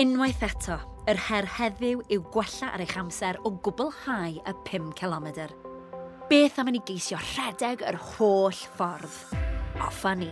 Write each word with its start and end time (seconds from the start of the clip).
Unwaith 0.00 0.40
eto, 0.40 0.78
yr 1.04 1.18
her 1.26 1.44
heddiw 1.58 1.98
yw 2.14 2.22
gwella 2.32 2.70
ar 2.72 2.80
eich 2.80 2.94
amser 2.96 3.36
o 3.44 3.50
gwblhau 3.60 4.38
y 4.40 4.54
5 4.64 4.94
km. 4.96 5.26
Beth 6.30 6.56
am 6.62 6.70
i 6.70 6.72
ni 6.72 6.80
geisio 6.88 7.18
rhedeg 7.20 7.84
yr 7.84 7.98
holl 8.14 8.56
ffordd? 8.56 9.18
Offa 9.84 10.14
ni! 10.16 10.30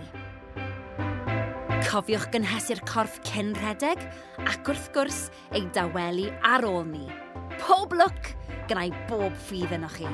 Cofiwch 1.90 2.30
gynhesu'r 2.32 2.80
corff 2.88 3.20
cyn 3.28 3.52
rhedeg 3.60 4.00
ac 4.46 4.72
wrth 4.72 4.88
gwrs 4.96 5.22
ei 5.52 5.68
dawelu 5.76 6.30
ar 6.40 6.64
ôl 6.64 6.88
ni. 6.88 7.04
Pob 7.60 7.92
lwc 7.92 8.32
gyda'i 8.64 8.96
bob 9.12 9.36
ffydd 9.44 9.76
yno 9.76 9.92
chi. 9.92 10.08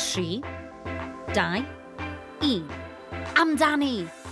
3, 0.00 0.40
2, 1.36 1.64
1. 2.40 2.78
Amdani! 3.36 4.23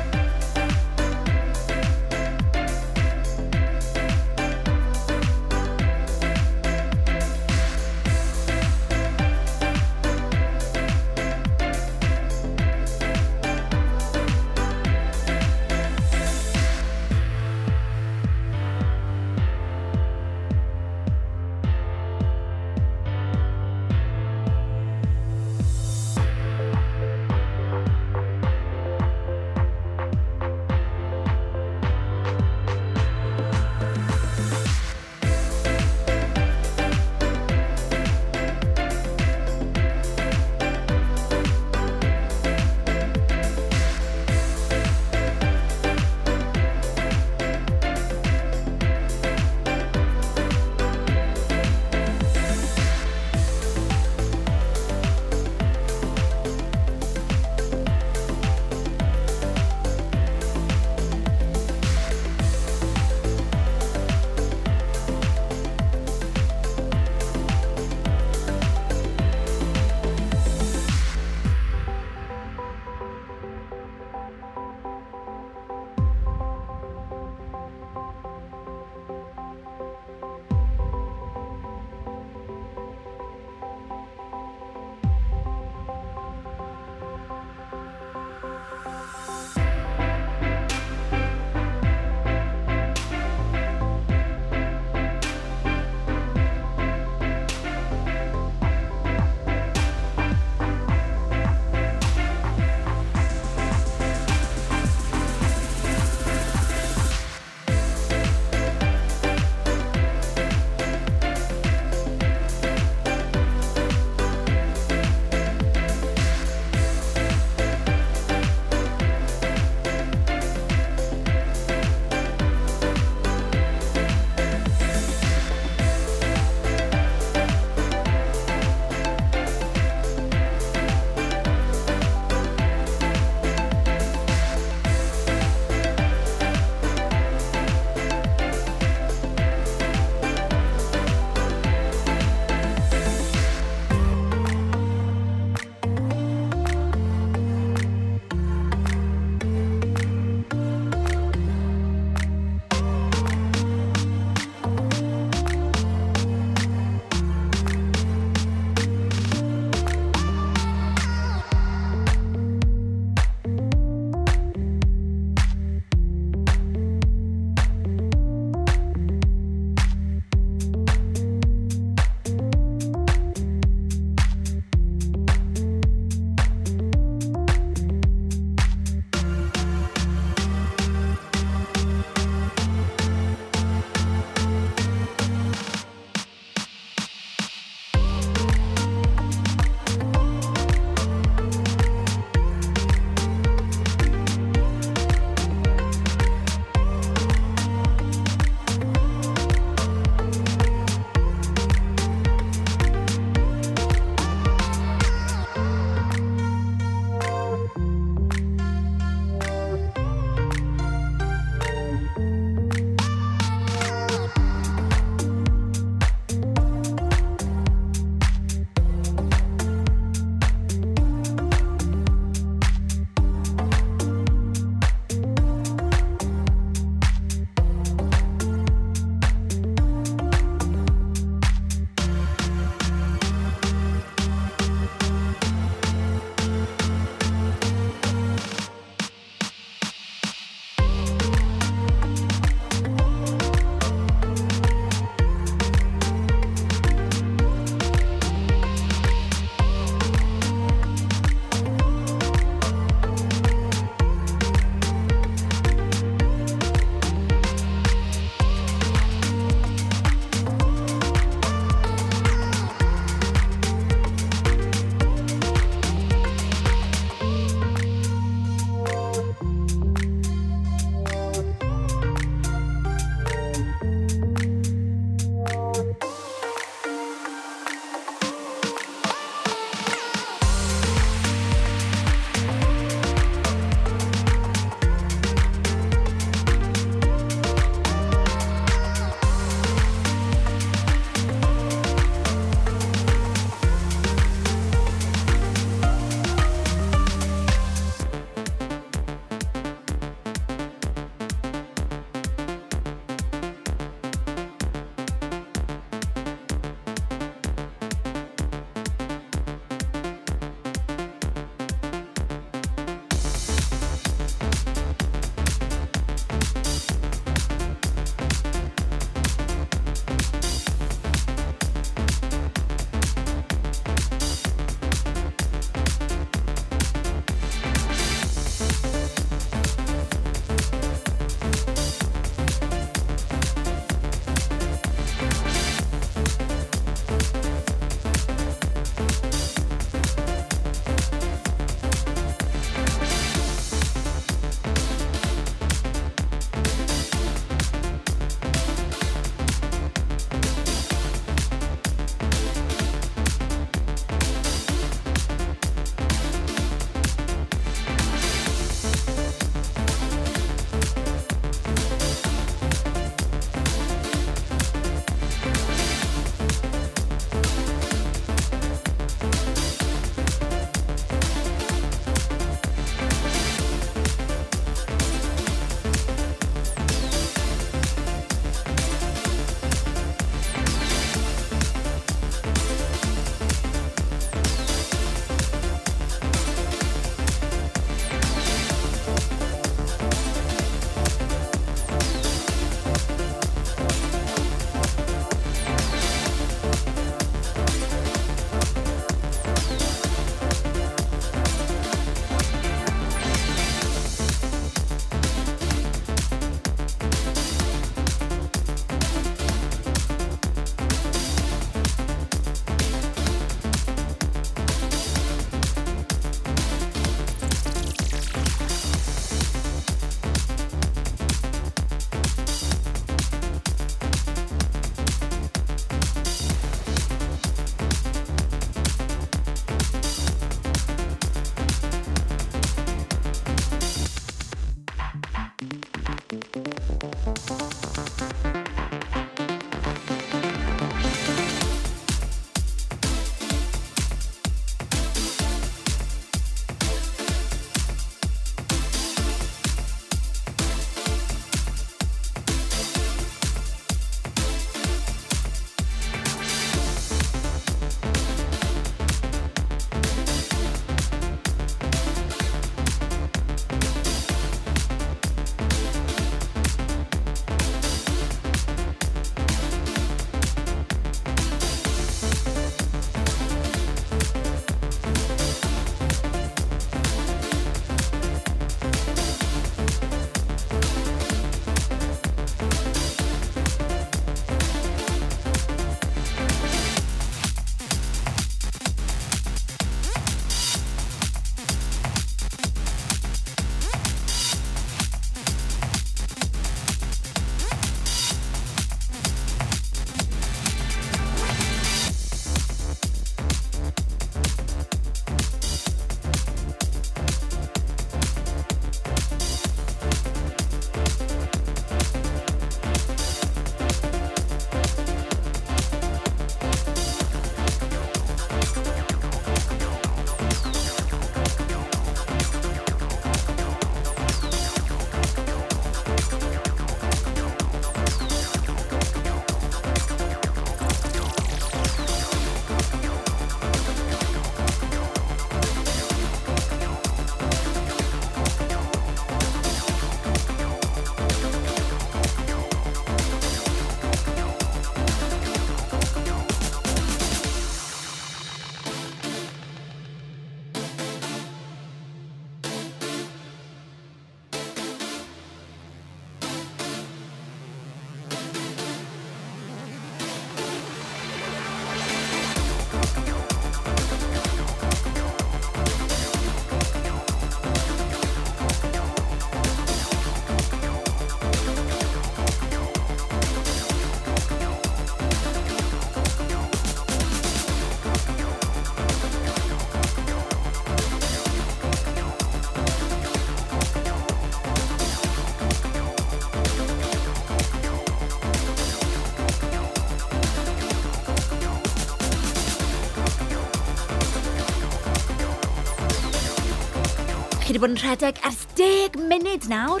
chi 597.68 597.74
wedi 597.74 597.80
bod 597.82 597.92
yn 597.92 597.98
rhedeg 598.00 598.38
ers 598.48 598.62
10 598.78 599.18
munud 599.28 599.66
nawr. 599.68 600.00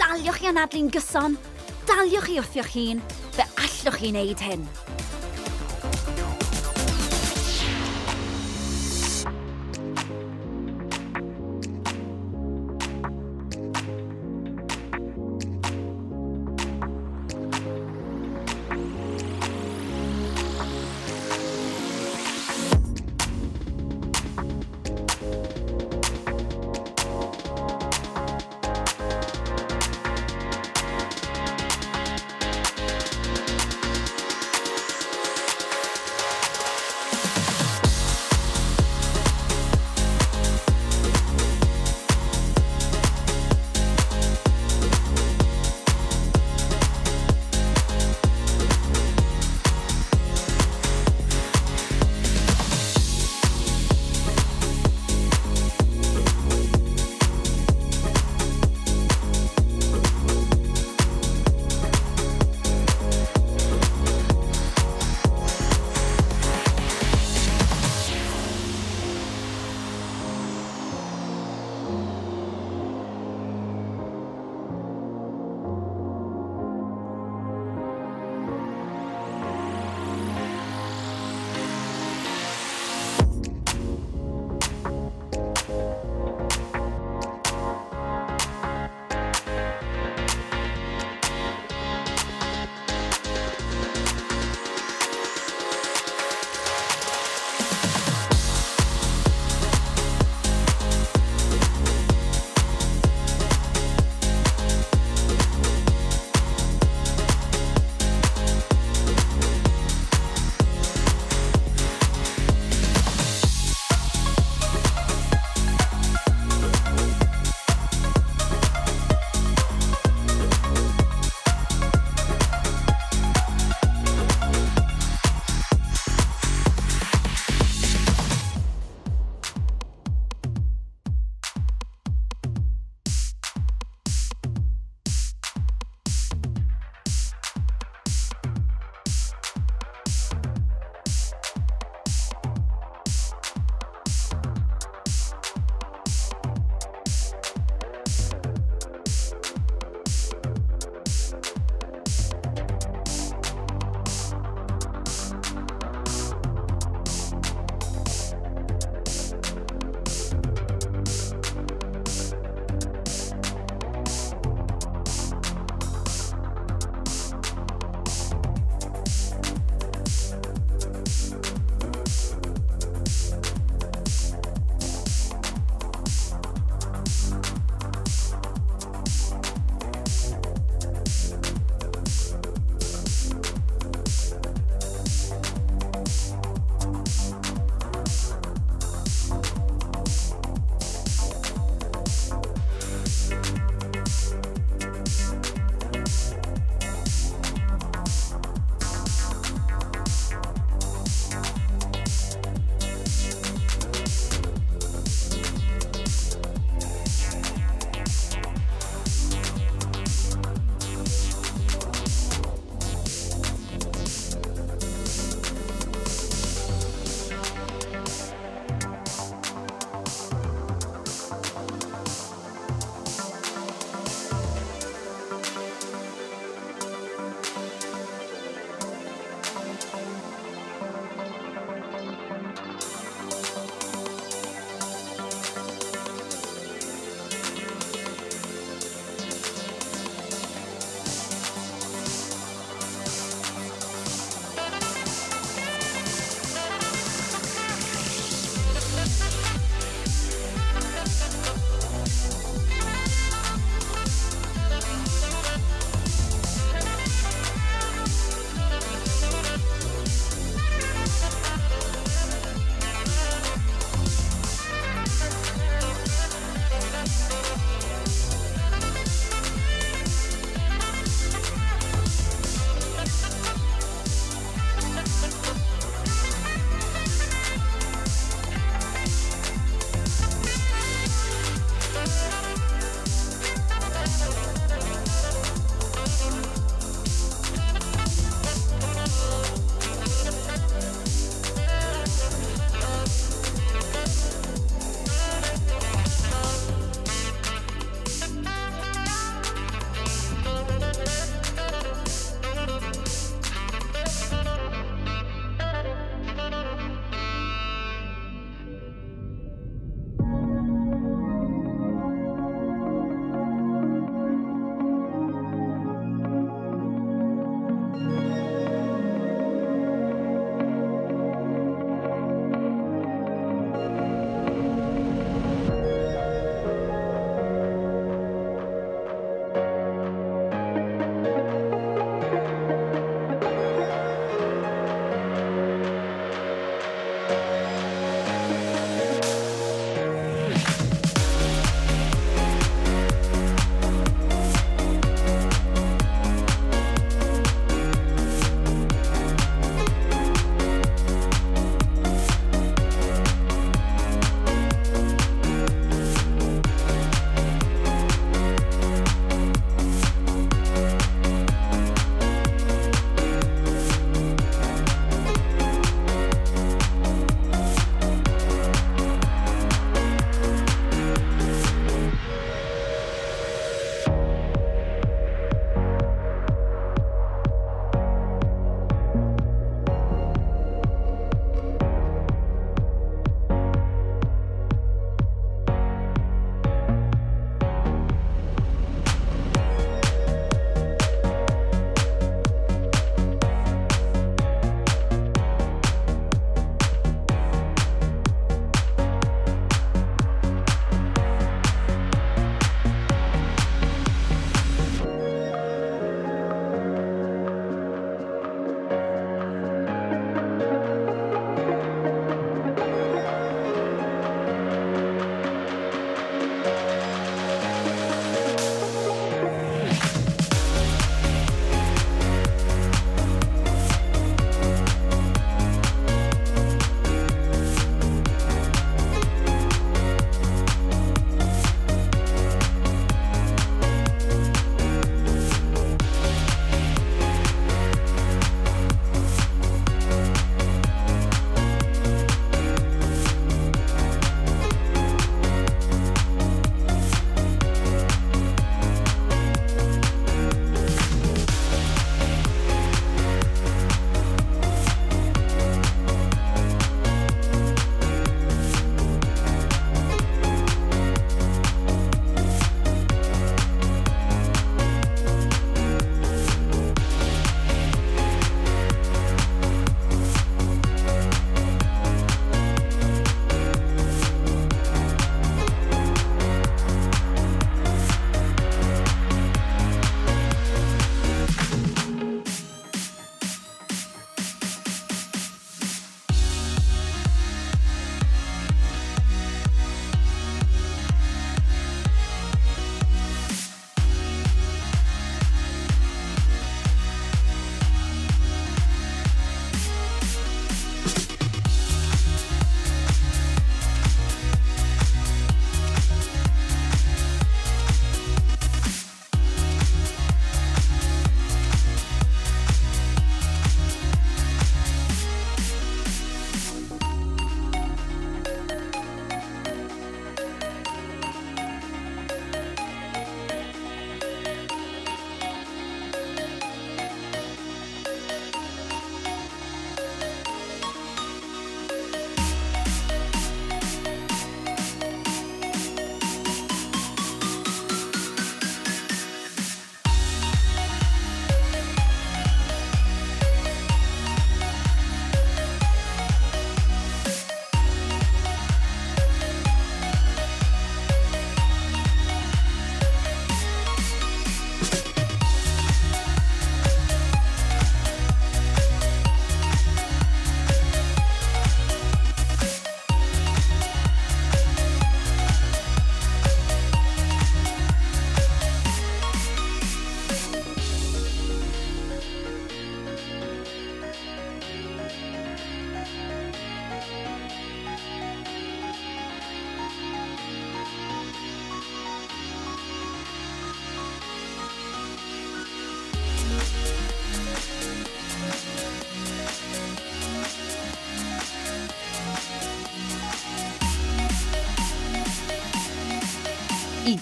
Daliwch 0.00 0.38
chi 0.40 0.48
anadlu'n 0.48 0.88
gyson, 0.94 1.34
daliwch 1.84 2.24
chi 2.24 2.38
wrthio'ch 2.40 2.72
hun, 2.72 3.02
fe 3.36 3.44
allwch 3.60 3.98
chi 4.00 4.14
wneud 4.14 4.40
hyn. 4.40 4.64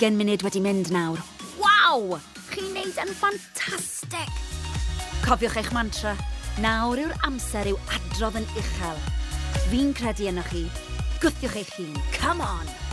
20 0.00 0.16
munud 0.16 0.40
wedi 0.40 0.60
mynd 0.64 0.88
nawr. 0.94 1.18
Waw! 1.60 2.14
Chi'n 2.48 2.70
neud 2.72 2.96
yn 3.02 3.10
ffantastig! 3.12 4.30
Cofiwch 5.26 5.58
eich 5.60 5.68
mantra, 5.76 6.14
nawr 6.64 7.02
yw'r 7.02 7.12
amser 7.28 7.68
yw 7.68 7.76
adrodd 7.98 8.38
yn 8.40 8.48
uchel. 8.56 9.02
Fi'n 9.68 9.92
credu 9.98 10.30
yno 10.32 10.46
chi. 10.48 10.64
Gwthiwch 11.20 11.58
eich 11.60 11.74
hun, 11.76 12.00
come 12.16 12.40
on! 12.40 12.89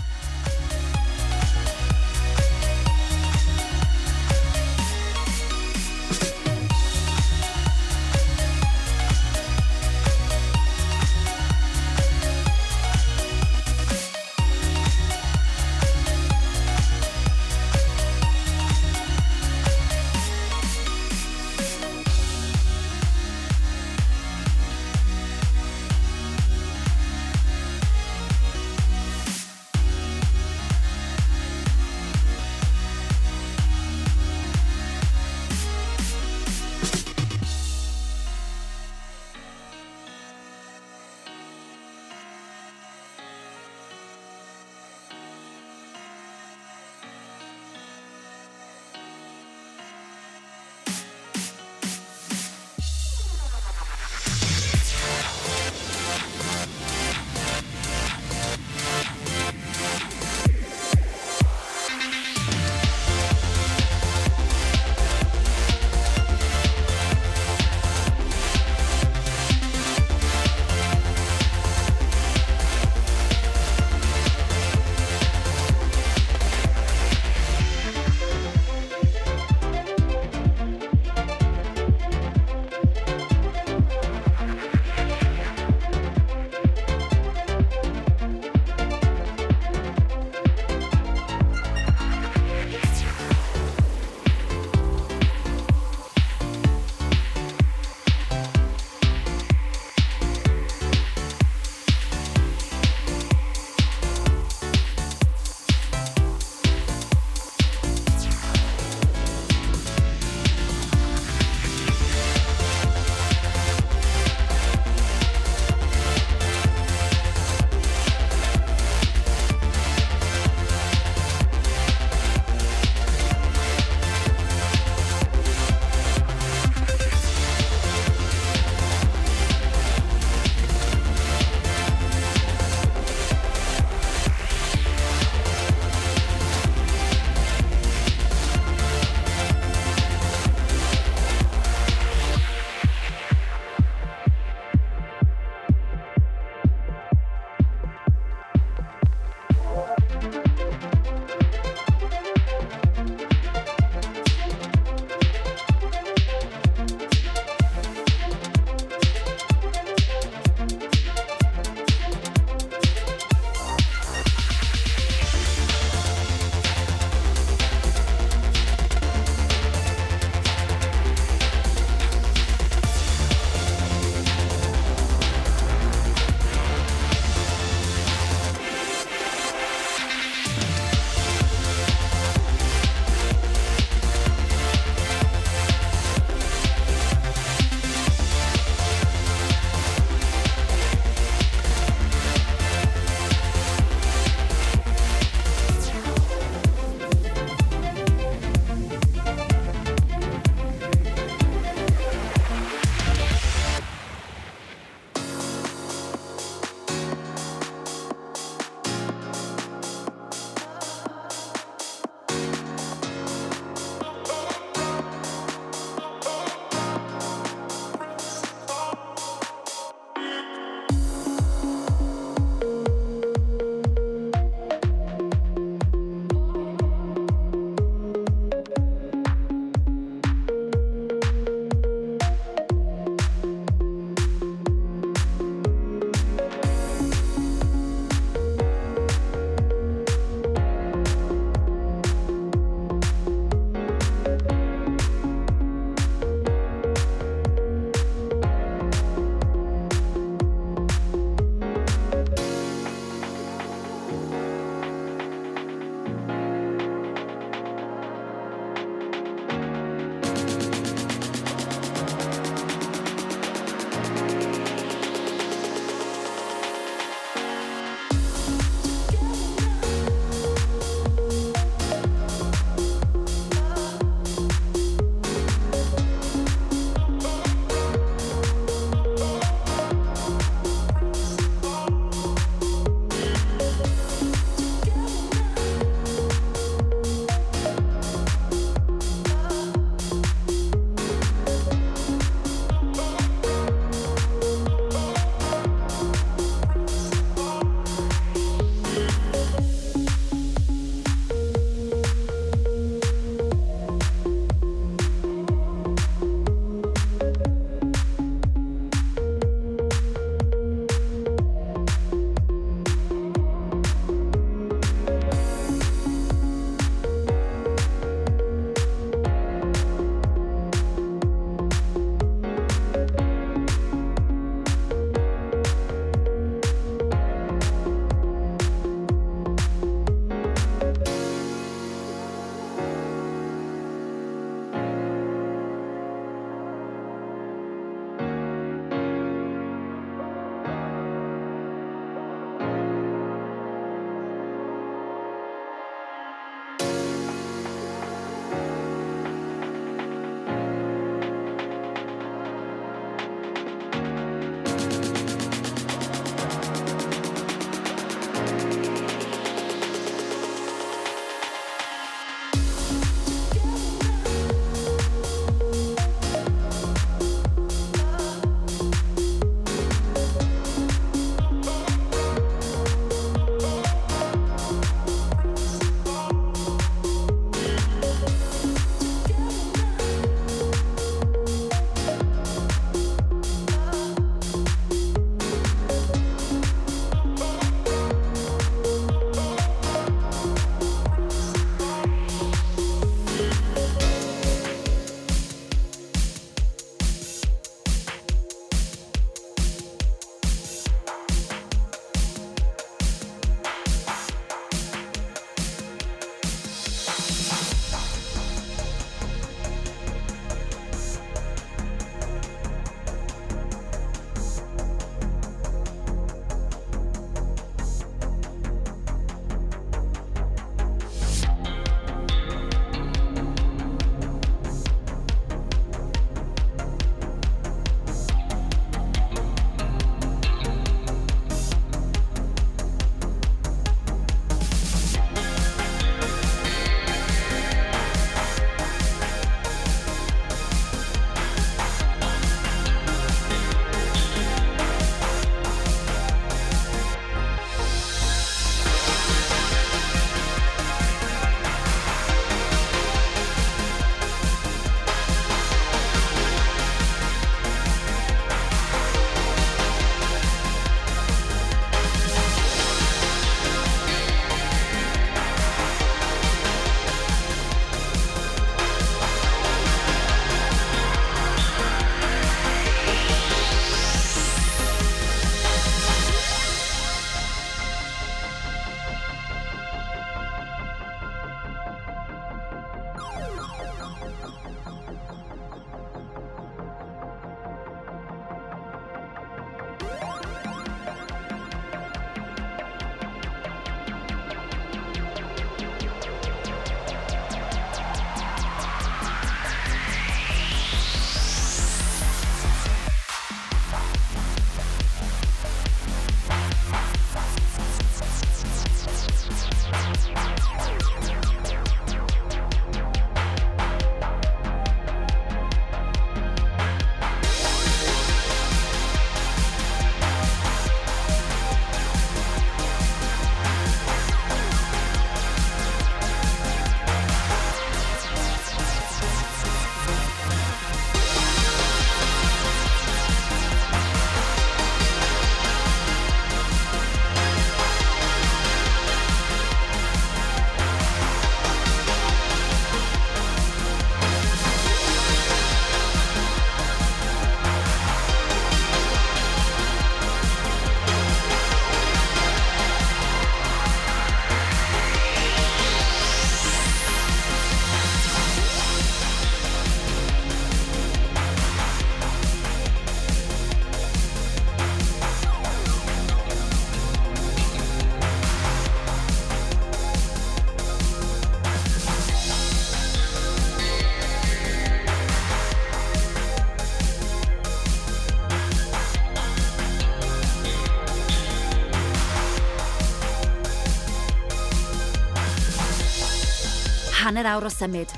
hanner 587.27 587.47
awr 587.51 587.67
o 587.67 587.71
symud. 587.71 588.11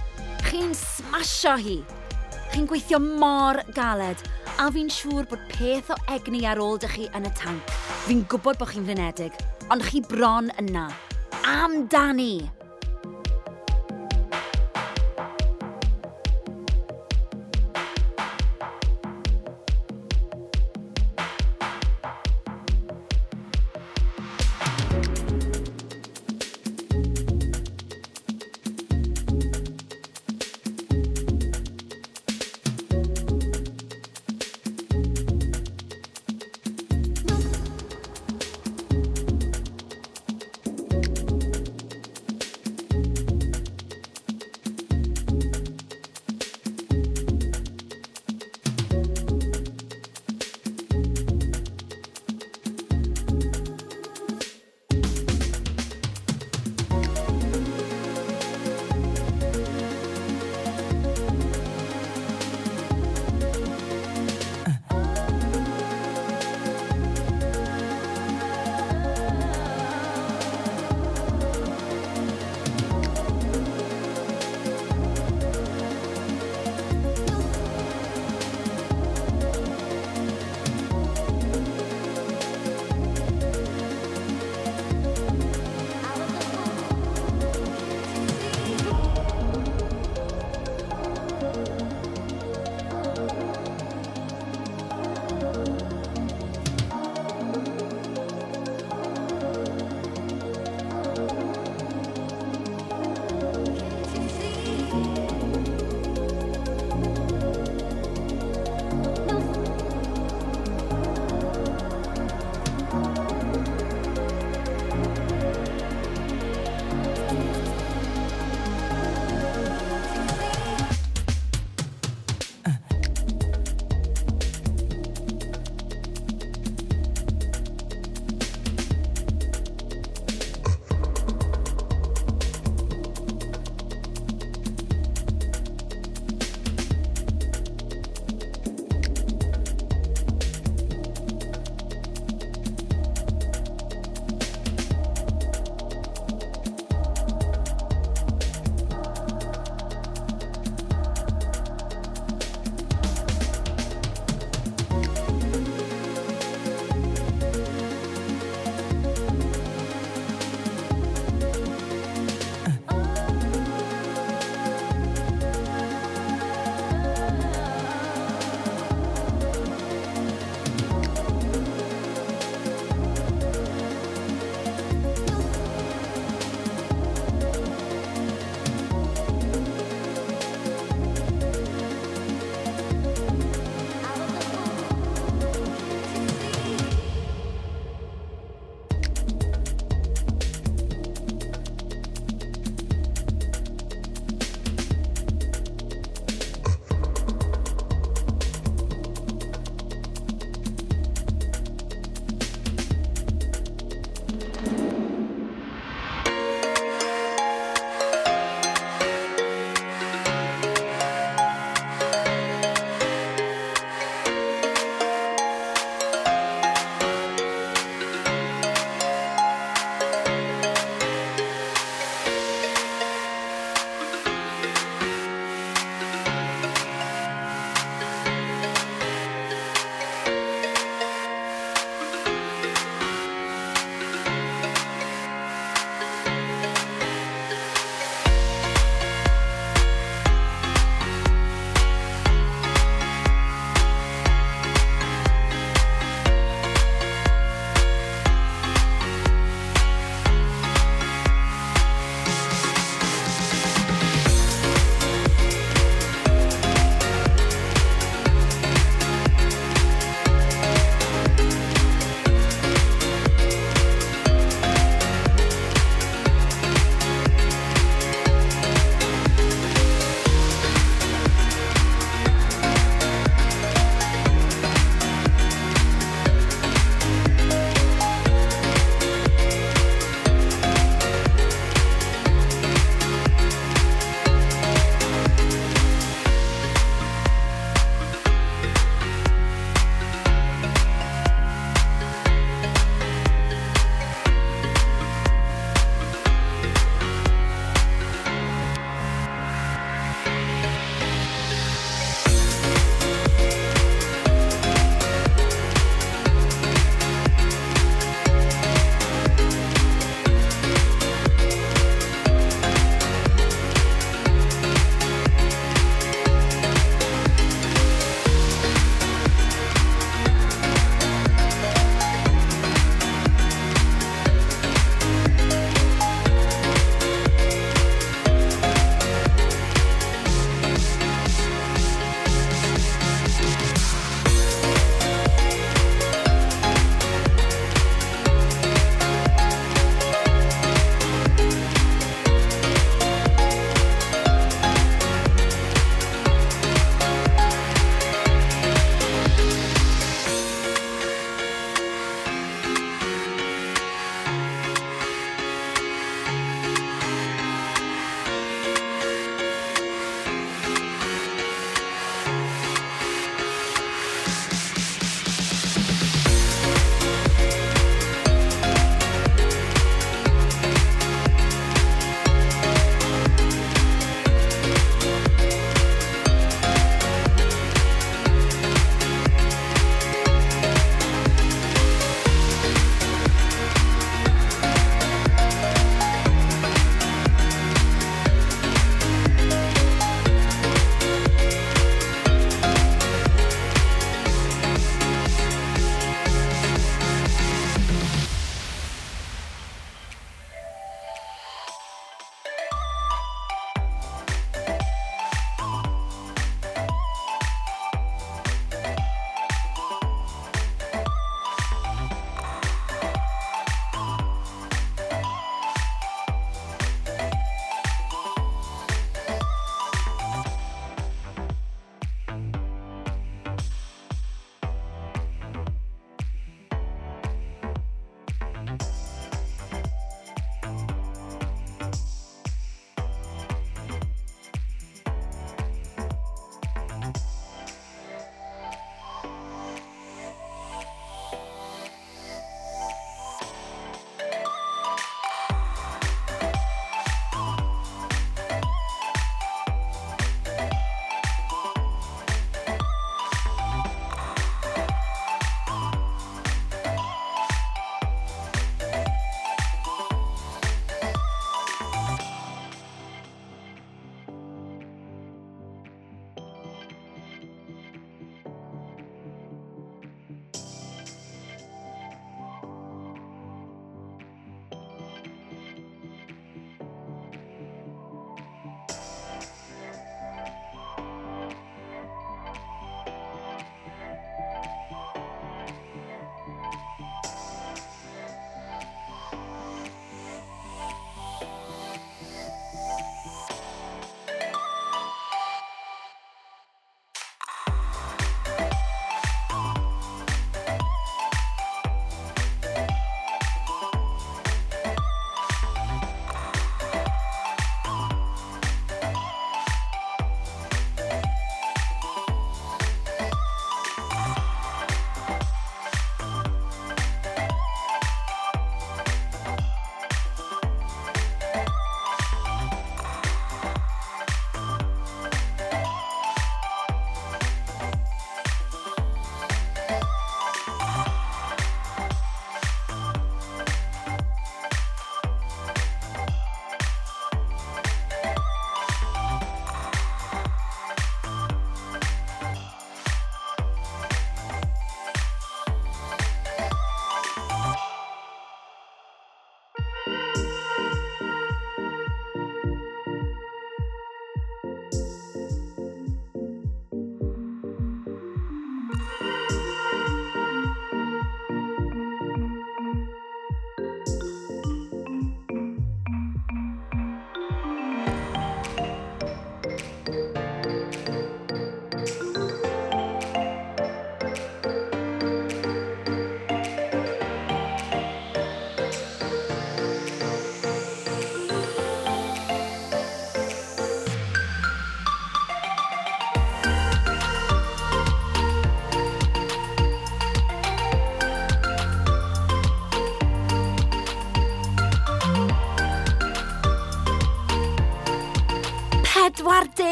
Chi'n 0.45 0.75
smasho 0.77 1.55
hi. 1.57 1.79
Chi'n 2.51 2.67
gweithio 2.69 2.99
mor 3.01 3.57
galed, 3.73 4.21
a 4.61 4.67
fi'n 4.73 4.91
siŵr 4.93 5.25
bod 5.31 5.41
peth 5.49 5.89
o 5.95 5.97
egni 6.13 6.43
ar 6.49 6.61
ôl 6.61 6.77
dych 6.81 6.93
chi 6.93 7.07
yn 7.17 7.25
y 7.25 7.33
tank. 7.39 7.73
Fi'n 8.05 8.21
gwybod 8.29 8.61
bod 8.61 8.69
chi'n 8.69 8.85
flinedig, 8.85 9.41
ond 9.73 9.85
chi 9.89 10.03
bron 10.05 10.53
yna. 10.61 10.85
Amdani! 11.41 12.58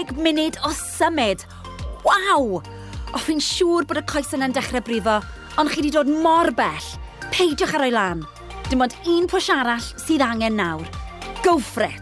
deg 0.00 0.16
munud 0.16 0.56
o 0.64 0.72
symud. 0.72 1.44
Waw! 2.06 2.60
O 3.10 3.20
fi'n 3.20 3.42
siŵr 3.42 3.88
bod 3.88 4.00
y 4.00 4.04
coes 4.08 4.32
yna'n 4.36 4.54
dechrau 4.56 4.82
brifo, 4.86 5.18
ond 5.60 5.72
chi 5.72 5.82
wedi 5.82 5.92
dod 5.96 6.08
mor 6.24 6.52
bell. 6.56 6.90
Peidiwch 7.34 7.74
ar 7.76 7.84
o'i 7.84 7.92
lan. 7.94 8.24
Dim 8.70 8.84
ond 8.86 8.96
un 9.10 9.28
pwys 9.28 9.50
arall 9.52 9.90
sydd 10.00 10.24
angen 10.24 10.56
nawr. 10.60 10.86
Go 11.44 11.58
for 11.58 11.84
it! 11.88 11.99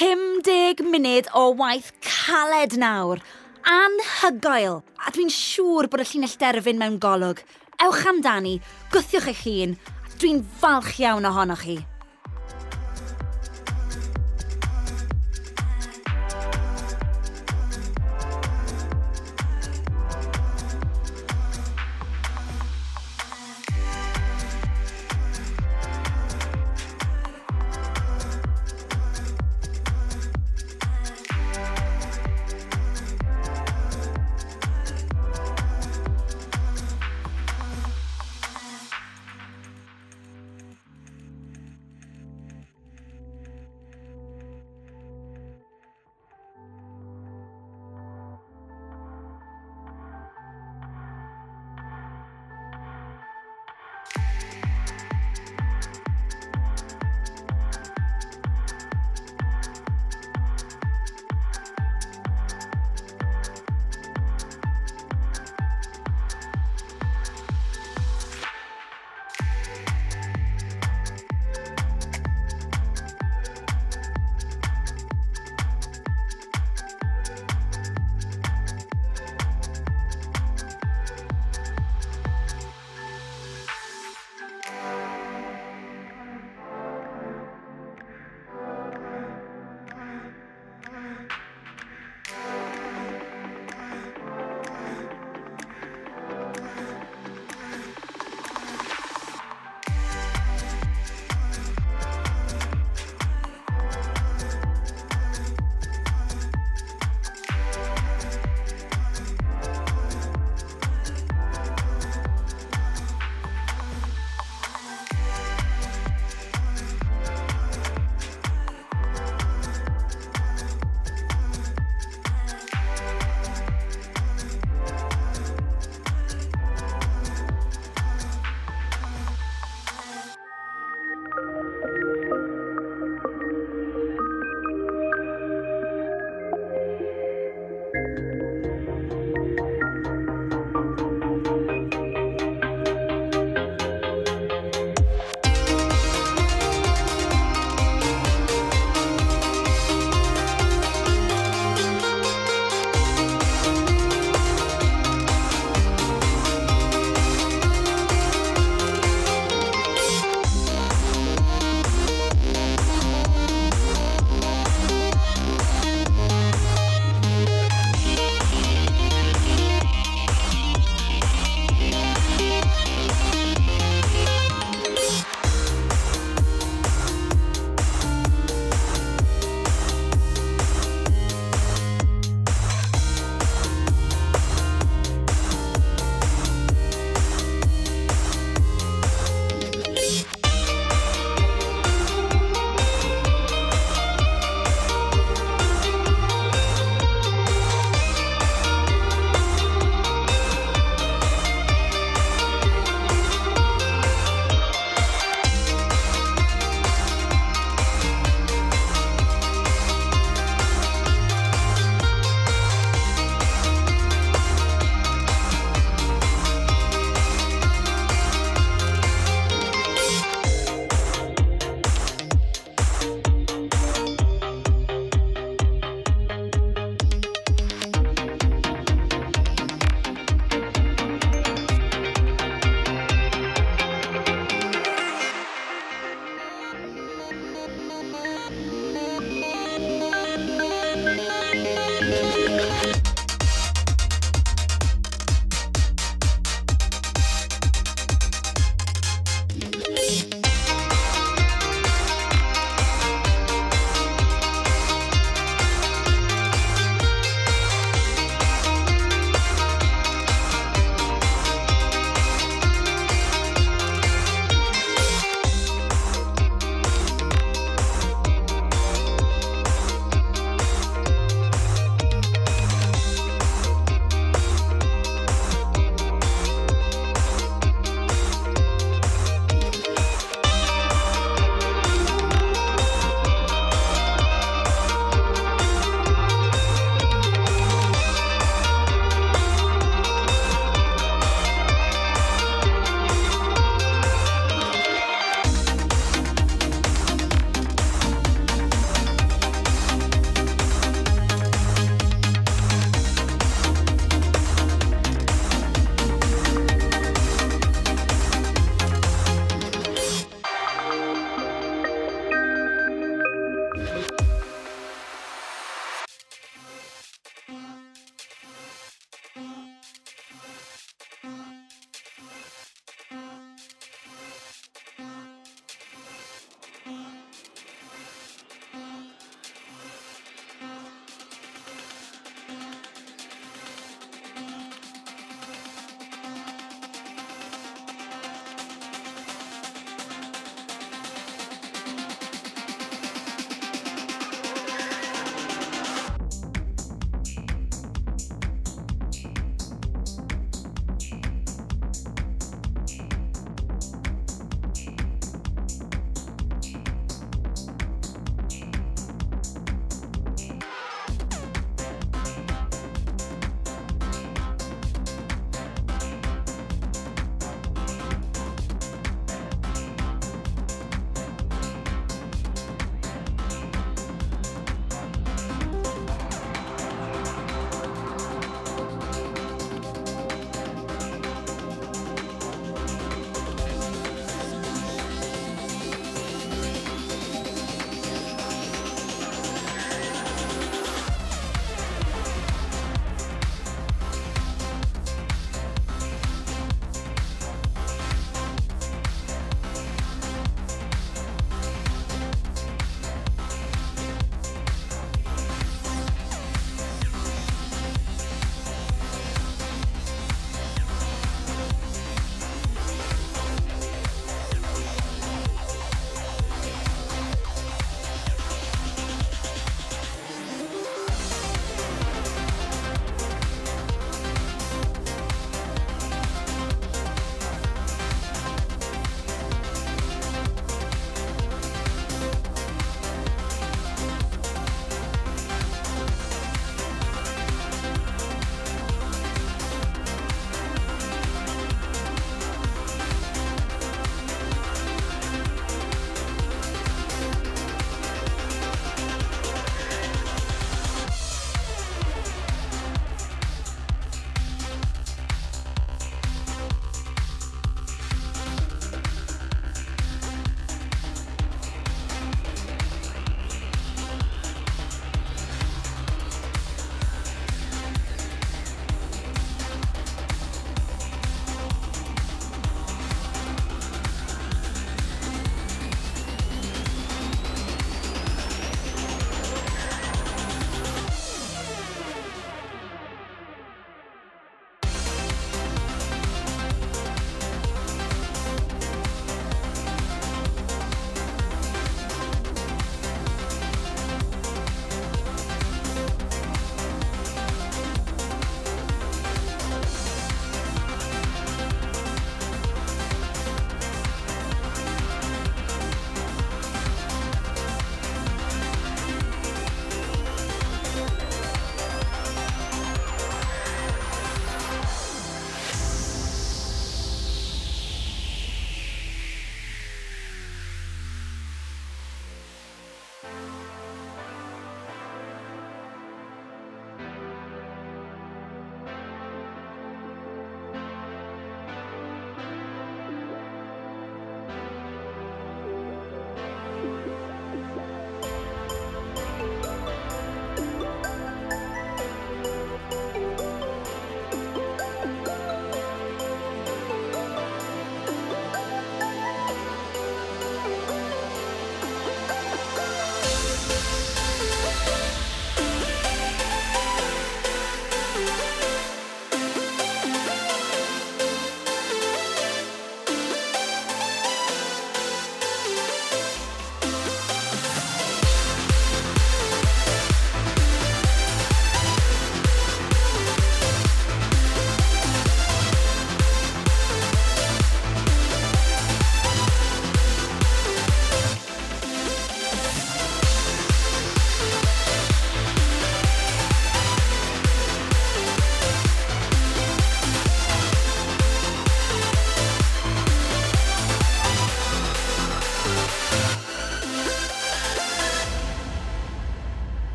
50 0.00 0.80
munud 0.80 1.26
o 1.34 1.52
waith 1.52 1.92
caled 2.00 2.72
nawr. 2.80 3.20
Anhygoel. 3.68 4.78
A 4.96 5.12
dwi'n 5.12 5.28
siŵr 5.28 5.90
bod 5.92 6.00
y 6.00 6.06
llinell 6.08 6.38
derfyn 6.40 6.80
mewn 6.80 6.96
golwg. 7.04 7.44
Ewch 7.84 8.06
amdani, 8.08 8.54
gwthiwch 8.94 9.28
eich 9.34 9.44
hun. 9.44 9.76
Dwi'n 10.16 10.40
falch 10.62 10.96
iawn 11.04 11.28
ohonoch 11.28 11.66
chi. 11.68 11.76